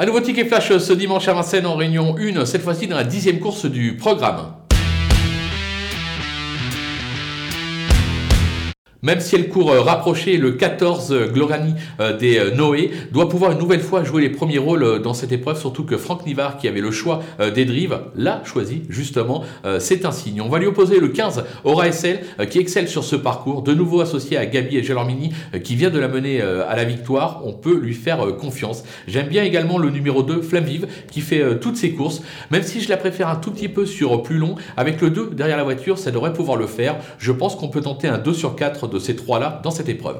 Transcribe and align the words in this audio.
Un 0.00 0.06
nouveau 0.06 0.20
ticket 0.20 0.44
flash 0.44 0.78
ce 0.78 0.92
dimanche 0.92 1.26
à 1.26 1.32
Vincennes 1.32 1.66
en 1.66 1.74
réunion 1.74 2.14
1, 2.16 2.46
cette 2.46 2.62
fois-ci 2.62 2.86
dans 2.86 2.94
la 2.94 3.02
dixième 3.02 3.40
course 3.40 3.66
du 3.66 3.96
programme. 3.96 4.57
Même 9.02 9.20
si 9.20 9.36
elle 9.36 9.48
court 9.48 9.70
euh, 9.70 9.80
rapproché, 9.80 10.38
le 10.38 10.52
14 10.52 11.12
euh, 11.12 11.28
Glorani 11.28 11.74
euh, 12.00 12.16
des 12.16 12.50
Noé 12.56 12.90
doit 13.12 13.28
pouvoir 13.28 13.52
une 13.52 13.58
nouvelle 13.58 13.80
fois 13.80 14.02
jouer 14.02 14.22
les 14.22 14.28
premiers 14.28 14.58
rôles 14.58 15.00
dans 15.02 15.14
cette 15.14 15.30
épreuve, 15.30 15.56
surtout 15.56 15.84
que 15.84 15.96
Franck 15.96 16.26
Nivard, 16.26 16.56
qui 16.56 16.66
avait 16.66 16.80
le 16.80 16.90
choix 16.90 17.22
des 17.54 17.64
drives, 17.64 18.00
l'a 18.16 18.42
choisi 18.44 18.82
justement. 18.88 19.44
C'est 19.78 20.04
un 20.04 20.12
signe. 20.12 20.40
On 20.40 20.48
va 20.48 20.58
lui 20.58 20.66
opposer 20.66 21.00
le 21.00 21.08
15 21.08 21.44
Aura 21.64 21.90
SL, 21.90 22.20
qui 22.50 22.58
excelle 22.58 22.88
sur 22.88 23.04
ce 23.04 23.16
parcours, 23.16 23.62
de 23.62 23.74
nouveau 23.74 24.00
associé 24.00 24.36
à 24.36 24.46
Gabi 24.46 24.76
et 24.76 24.82
Gelormini, 24.82 25.32
qui 25.62 25.74
vient 25.74 25.90
de 25.90 25.98
la 25.98 26.08
mener 26.08 26.40
à 26.40 26.74
la 26.76 26.84
victoire. 26.84 27.42
On 27.44 27.52
peut 27.52 27.76
lui 27.76 27.94
faire 27.94 28.36
confiance. 28.36 28.84
J'aime 29.06 29.28
bien 29.28 29.42
également 29.42 29.78
le 29.78 29.90
numéro 29.90 30.22
2, 30.22 30.42
Flamme 30.42 30.64
Vive, 30.64 30.86
qui 31.10 31.20
fait 31.20 31.58
toutes 31.60 31.76
ses 31.76 31.92
courses, 31.92 32.22
même 32.50 32.62
si 32.62 32.80
je 32.80 32.88
la 32.88 32.96
préfère 32.96 33.28
un 33.28 33.36
tout 33.36 33.50
petit 33.50 33.68
peu 33.68 33.86
sur 33.86 34.22
plus 34.22 34.38
long. 34.38 34.56
Avec 34.76 35.00
le 35.00 35.10
2 35.10 35.30
derrière 35.32 35.56
la 35.56 35.64
voiture, 35.64 35.98
ça 35.98 36.10
devrait 36.10 36.32
pouvoir 36.32 36.56
le 36.56 36.66
faire. 36.66 36.96
Je 37.18 37.32
pense 37.32 37.56
qu'on 37.56 37.68
peut 37.68 37.82
tenter 37.82 38.08
un 38.08 38.18
2 38.18 38.32
sur 38.32 38.56
4 38.56 38.87
de 38.88 38.98
ces 38.98 39.16
trois-là 39.16 39.60
dans 39.62 39.70
cette 39.70 39.88
épreuve. 39.88 40.18